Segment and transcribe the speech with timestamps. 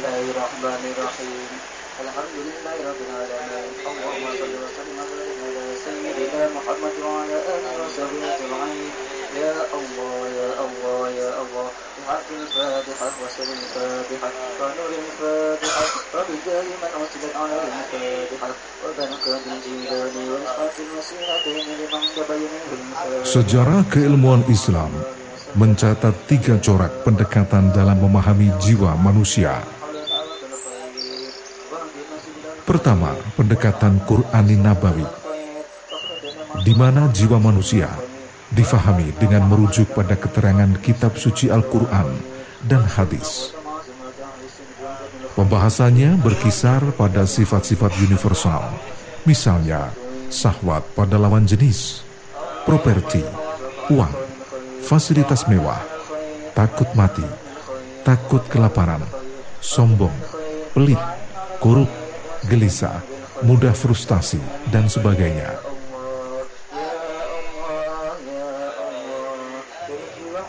[0.00, 1.48] الله الرحمن الرحيم
[2.04, 8.90] الحمد لله رب العالمين اللهم صل وسلم وبارك على سيدنا محمد وعلى اله وصحبه اجمعين
[9.42, 11.68] يا الله يا الله يا الله
[11.98, 14.30] بحق الفاتحه وسر الفاتحه
[14.60, 15.84] ونور الفاتحه
[16.14, 18.50] وبجاه من ارسلت عليه الفاتحه
[18.84, 24.92] وبركات الجيلان ورفعه الوسيلتين لمن تبينه الفاتحه Sejarah keilmuan Islam
[25.56, 29.64] mencatat tiga corak pendekatan dalam memahami jiwa manusia.
[32.61, 35.07] Pertama, pendekatan Qur'ani Nabawi,
[36.61, 37.89] di mana jiwa manusia
[38.51, 42.07] difahami dengan merujuk pada keterangan kitab suci Al-Quran
[42.67, 43.55] dan hadis.
[45.33, 48.67] Pembahasannya berkisar pada sifat-sifat universal,
[49.23, 49.89] misalnya
[50.27, 52.03] sahwat pada lawan jenis,
[52.67, 53.23] properti,
[53.89, 54.11] uang,
[54.83, 55.79] fasilitas mewah,
[56.51, 57.25] takut mati,
[58.03, 59.01] takut kelaparan,
[59.63, 60.13] sombong,
[60.75, 60.99] pelit,
[61.63, 62.00] korup,
[62.49, 63.01] gelisah,
[63.45, 64.41] mudah frustasi,
[64.73, 65.57] dan sebagainya.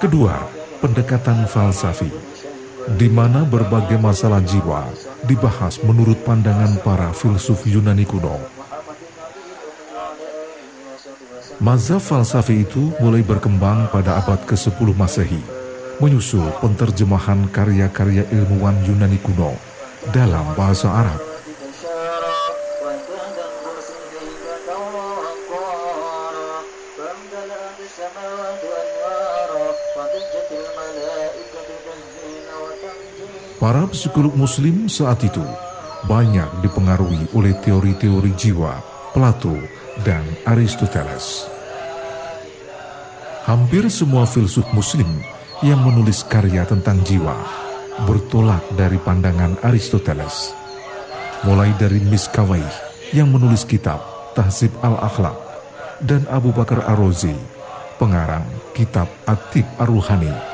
[0.03, 0.35] Kedua,
[0.83, 2.11] pendekatan falsafi,
[2.99, 4.91] di mana berbagai masalah jiwa
[5.23, 8.43] dibahas menurut pandangan para filsuf Yunani kuno.
[11.63, 15.39] Mazhab falsafi itu mulai berkembang pada abad ke-10 Masehi,
[16.03, 19.55] menyusul penterjemahan karya-karya ilmuwan Yunani kuno
[20.11, 21.32] dalam bahasa Arab.
[33.63, 35.47] Para psikolog muslim saat itu
[36.11, 38.83] banyak dipengaruhi oleh teori-teori jiwa
[39.15, 39.55] Plato
[40.03, 41.47] dan Aristoteles.
[43.47, 45.07] Hampir semua filsuf muslim
[45.63, 47.39] yang menulis karya tentang jiwa
[48.03, 50.51] bertolak dari pandangan Aristoteles.
[51.47, 52.67] Mulai dari Miskawai
[53.15, 54.03] yang menulis kitab
[54.35, 55.39] Tahzib al-Akhlaq
[56.03, 57.39] dan Abu Bakar Ar-Razi,
[57.95, 58.43] pengarang
[58.75, 60.52] kitab Atib Ar-Ruhani,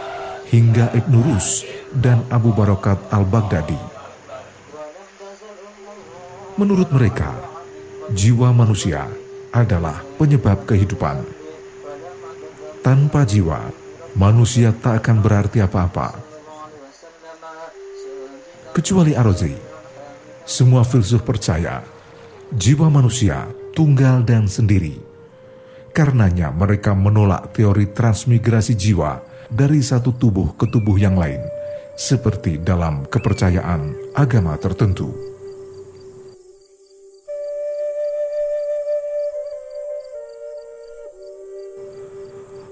[0.48, 3.76] hingga Ibn Rus dan Abu Barakat al-Baghdadi.
[6.58, 7.30] Menurut mereka,
[8.12, 9.06] jiwa manusia
[9.54, 11.22] adalah penyebab kehidupan.
[12.82, 13.68] Tanpa jiwa,
[14.16, 16.18] manusia tak akan berarti apa-apa.
[18.74, 19.54] Kecuali Arozi,
[20.48, 21.84] semua filsuf percaya
[22.48, 23.44] jiwa manusia
[23.76, 24.96] tunggal dan sendiri.
[25.92, 31.40] Karenanya mereka menolak teori transmigrasi jiwa dari satu tubuh ke tubuh yang lain,
[31.96, 35.08] seperti dalam kepercayaan agama tertentu.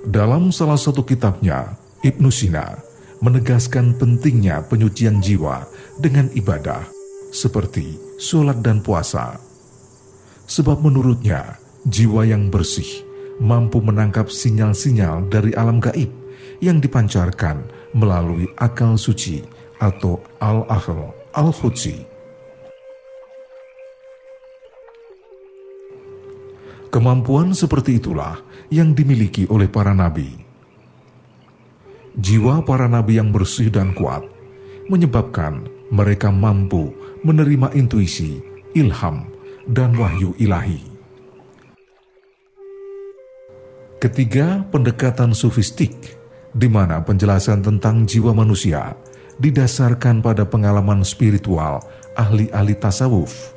[0.07, 2.79] Dalam salah satu kitabnya, Ibnu Sina
[3.19, 5.67] menegaskan pentingnya penyucian jiwa
[5.99, 6.87] dengan ibadah
[7.35, 9.41] seperti sholat dan puasa.
[10.47, 11.59] Sebab menurutnya,
[11.91, 13.03] jiwa yang bersih
[13.43, 16.09] mampu menangkap sinyal-sinyal dari alam gaib
[16.61, 17.65] yang dipancarkan
[17.97, 19.45] melalui akal suci
[19.81, 22.07] atau al-akhl al-khudsi.
[26.89, 28.41] Kemampuan seperti itulah
[28.73, 30.33] yang dimiliki oleh para nabi.
[32.17, 34.25] Jiwa para nabi yang bersih dan kuat
[34.89, 38.41] menyebabkan mereka mampu menerima intuisi,
[38.73, 39.29] ilham,
[39.69, 40.81] dan wahyu ilahi.
[43.97, 45.93] Ketiga, pendekatan sufistik,
[46.57, 48.97] di mana penjelasan tentang jiwa manusia
[49.37, 51.85] didasarkan pada pengalaman spiritual
[52.17, 53.53] ahli-ahli tasawuf.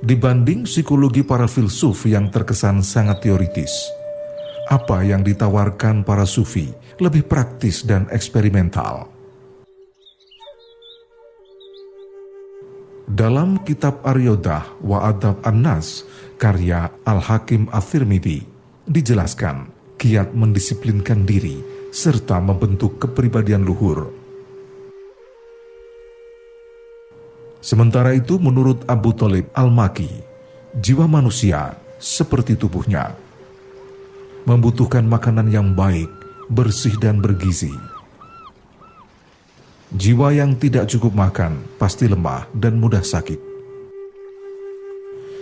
[0.00, 3.72] Dibanding psikologi para filsuf yang terkesan sangat teoritis,
[4.68, 9.08] apa yang ditawarkan para sufi lebih praktis dan eksperimental.
[13.10, 16.06] Dalam kitab Aryodah wa Adab An-Nas
[16.40, 18.40] karya Al-Hakim Al-Firmidi
[18.88, 19.68] dijelaskan
[20.00, 21.60] kiat mendisiplinkan diri
[21.92, 24.08] serta membentuk kepribadian luhur.
[27.60, 30.08] Sementara itu menurut Abu Talib Al-Maki,
[30.80, 33.12] jiwa manusia seperti tubuhnya
[34.48, 36.08] membutuhkan makanan yang baik,
[36.48, 37.76] bersih dan bergizi.
[39.92, 43.49] Jiwa yang tidak cukup makan pasti lemah dan mudah sakit.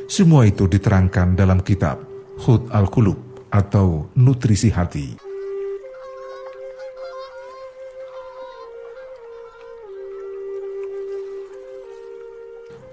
[0.09, 2.01] Semua itu diterangkan dalam kitab
[2.41, 5.21] Hud al-Qulub atau Nutrisi Hati.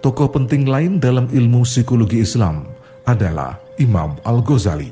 [0.04, 2.68] Tokoh penting lain dalam ilmu psikologi Islam
[3.08, 4.92] adalah Imam Al-Ghazali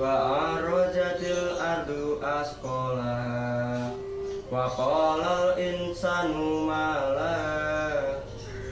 [0.00, 4.00] wa arajatil ardu asqalaha
[4.48, 7.36] wa qala insanu mala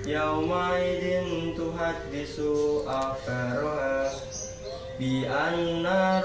[0.08, 4.08] yauma idin tuhaddisu akharaha
[4.96, 6.24] bi anna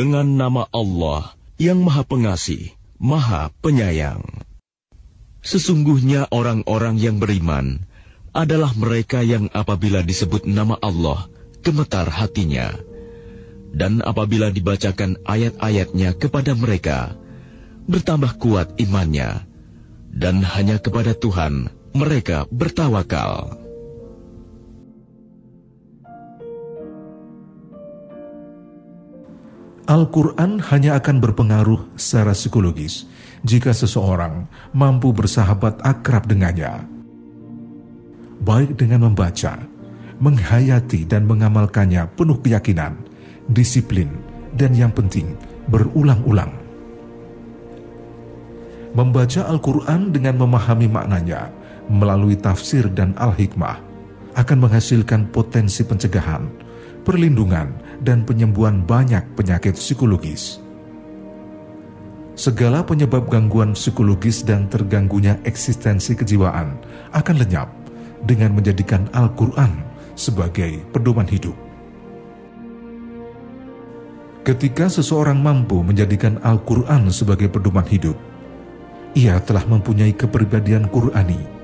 [0.00, 4.24] dengan nama Allah yang Maha Pengasih, Maha Penyayang.
[5.44, 7.84] Sesungguhnya orang-orang yang beriman
[8.32, 11.28] adalah mereka yang apabila disebut nama Allah,
[11.60, 12.72] gemetar hatinya.
[13.76, 17.12] Dan apabila dibacakan ayat-ayatnya kepada mereka,
[17.84, 19.44] bertambah kuat imannya.
[20.16, 23.59] Dan hanya kepada Tuhan mereka bertawakal.
[29.90, 33.10] Al-Quran hanya akan berpengaruh secara psikologis
[33.42, 36.86] jika seseorang mampu bersahabat akrab dengannya.
[38.38, 39.58] Baik dengan membaca,
[40.22, 43.02] menghayati dan mengamalkannya penuh keyakinan,
[43.50, 44.14] disiplin,
[44.54, 45.34] dan yang penting
[45.66, 46.54] berulang-ulang.
[48.94, 51.50] Membaca Al-Quran dengan memahami maknanya
[51.90, 53.82] melalui tafsir dan al-hikmah
[54.38, 56.46] akan menghasilkan potensi pencegahan,
[57.02, 60.60] perlindungan, dan penyembuhan banyak penyakit psikologis.
[62.40, 66.80] Segala penyebab gangguan psikologis dan terganggunya eksistensi kejiwaan
[67.12, 67.68] akan lenyap
[68.24, 69.84] dengan menjadikan Al-Quran
[70.16, 71.52] sebagai pedoman hidup.
[74.40, 78.16] Ketika seseorang mampu menjadikan Al-Quran sebagai pedoman hidup,
[79.12, 81.59] ia telah mempunyai kepribadian Qurani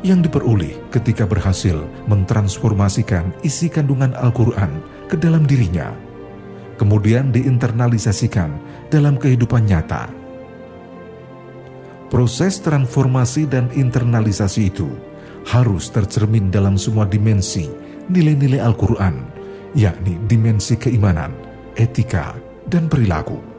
[0.00, 1.76] yang diperoleh ketika berhasil
[2.08, 4.80] mentransformasikan isi kandungan Al-Quran
[5.12, 5.92] ke dalam dirinya,
[6.80, 8.56] kemudian diinternalisasikan
[8.88, 10.08] dalam kehidupan nyata.
[12.10, 14.90] Proses transformasi dan internalisasi itu
[15.46, 17.70] harus tercermin dalam semua dimensi
[18.10, 19.22] nilai-nilai Al-Quran,
[19.78, 21.30] yakni dimensi keimanan,
[21.78, 22.34] etika,
[22.66, 23.49] dan perilaku.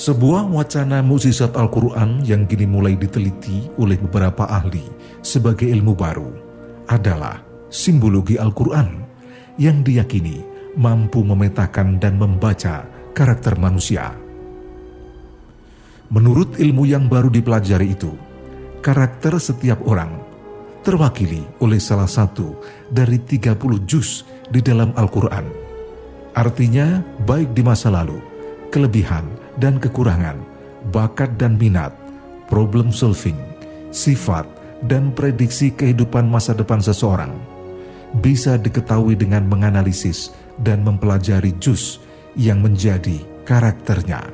[0.00, 4.80] Sebuah wacana mukjizat Al-Quran yang kini mulai diteliti oleh beberapa ahli
[5.20, 6.32] sebagai ilmu baru
[6.88, 8.96] adalah simbologi Al-Quran
[9.60, 10.40] yang diyakini
[10.80, 14.16] mampu memetakan dan membaca karakter manusia.
[16.08, 18.16] Menurut ilmu yang baru dipelajari itu,
[18.80, 20.16] karakter setiap orang
[20.80, 22.56] terwakili oleh salah satu
[22.88, 23.52] dari 30
[23.84, 25.44] juz di dalam Al-Quran.
[26.32, 28.16] Artinya, baik di masa lalu,
[28.72, 30.38] kelebihan, dan kekurangan,
[30.94, 31.90] bakat dan minat,
[32.46, 33.38] problem solving,
[33.90, 34.46] sifat,
[34.86, 37.32] dan prediksi kehidupan masa depan seseorang
[38.18, 42.02] bisa diketahui dengan menganalisis dan mempelajari jus
[42.34, 44.26] yang menjadi karakternya.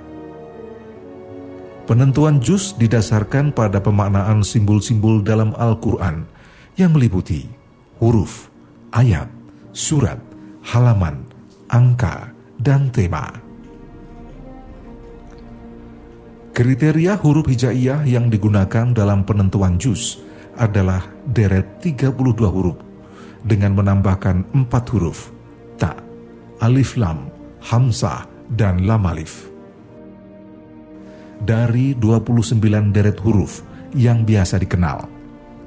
[1.87, 6.26] Penentuan jus didasarkan pada pemaknaan simbol-simbol dalam Al-Quran
[6.75, 7.46] yang meliputi
[8.02, 8.50] huruf,
[8.90, 9.30] ayat,
[9.70, 10.18] surat,
[10.66, 11.23] halaman,
[11.70, 13.46] angka, dan tema.
[16.56, 20.25] Kriteria huruf hijaiyah yang digunakan dalam penentuan juz
[20.56, 22.16] adalah deret 32
[22.48, 22.80] huruf
[23.44, 25.36] dengan menambahkan 4 huruf
[25.76, 25.92] ta,
[26.64, 27.28] alif lam,
[27.60, 28.25] hamzah,
[28.56, 29.52] dan lam alif.
[31.44, 32.56] Dari 29
[32.88, 33.60] deret huruf
[33.92, 35.04] yang biasa dikenal,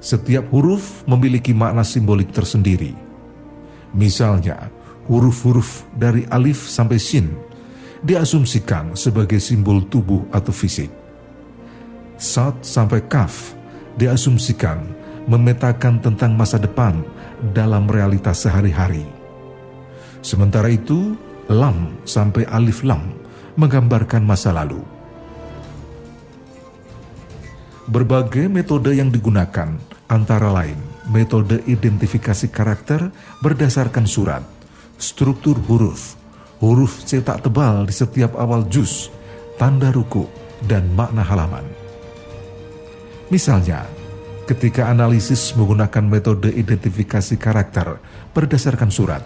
[0.02, 2.98] setiap huruf memiliki makna simbolik tersendiri.
[3.94, 4.74] Misalnya,
[5.06, 7.30] huruf-huruf dari alif sampai sin
[8.04, 10.92] diasumsikan sebagai simbol tubuh atau fisik.
[12.20, 13.56] Sat sampai kaf
[13.96, 14.84] diasumsikan
[15.28, 17.04] memetakan tentang masa depan
[17.56, 19.08] dalam realitas sehari-hari.
[20.20, 21.16] Sementara itu,
[21.48, 23.16] lam sampai alif lam
[23.56, 24.84] menggambarkan masa lalu.
[27.90, 29.80] Berbagai metode yang digunakan
[30.12, 30.78] antara lain
[31.10, 33.10] metode identifikasi karakter
[33.42, 34.46] berdasarkan surat,
[35.02, 36.19] struktur huruf,
[36.60, 39.08] huruf cetak tebal di setiap awal juz,
[39.56, 40.28] tanda ruku,
[40.68, 41.64] dan makna halaman.
[43.32, 43.88] Misalnya,
[44.50, 48.02] ketika analisis menggunakan metode identifikasi karakter
[48.36, 49.24] berdasarkan surat,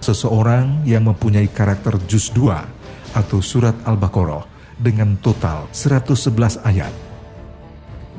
[0.00, 2.54] seseorang yang mempunyai karakter juz 2
[3.16, 4.46] atau surat Al-Baqarah
[4.80, 6.92] dengan total 111 ayat.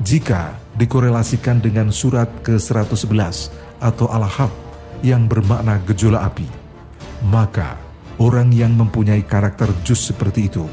[0.03, 3.49] Jika dikorelasikan dengan surat ke-111
[3.81, 4.53] atau Al-Hab
[5.01, 6.45] yang bermakna gejolak api,
[7.25, 7.86] maka
[8.17, 10.65] Orang yang mempunyai karakter jus seperti itu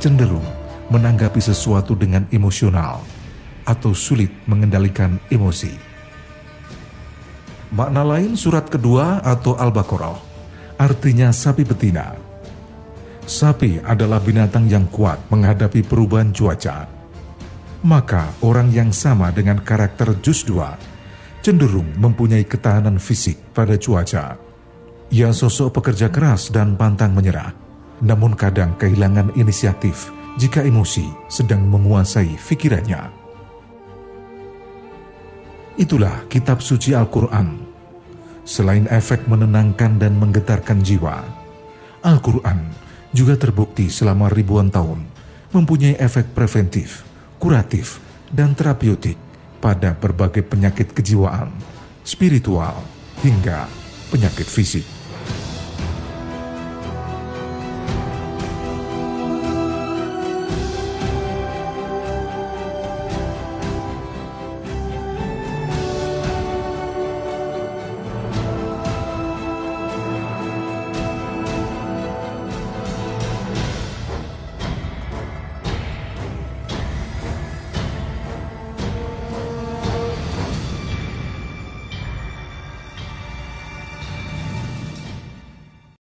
[0.00, 0.44] cenderung
[0.88, 3.04] menanggapi sesuatu dengan emosional
[3.68, 5.68] atau sulit mengendalikan emosi.
[7.76, 10.16] Makna lain surat kedua atau Al-Baqarah
[10.80, 12.16] artinya sapi betina.
[13.28, 16.88] Sapi adalah binatang yang kuat menghadapi perubahan cuaca.
[17.84, 20.80] Maka orang yang sama dengan karakter jus dua
[21.44, 24.47] cenderung mempunyai ketahanan fisik pada cuaca
[25.08, 27.56] ia sosok pekerja keras dan pantang menyerah,
[28.04, 33.08] namun kadang kehilangan inisiatif jika emosi sedang menguasai pikirannya.
[35.78, 37.70] Itulah kitab suci Al-Quran.
[38.48, 41.20] Selain efek menenangkan dan menggetarkan jiwa,
[42.00, 42.72] Al-Quran
[43.12, 45.04] juga terbukti selama ribuan tahun
[45.52, 47.04] mempunyai efek preventif,
[47.40, 49.16] kuratif, dan terapeutik
[49.60, 51.52] pada berbagai penyakit kejiwaan,
[52.04, 52.76] spiritual,
[53.24, 53.68] hingga
[54.12, 54.97] penyakit fisik.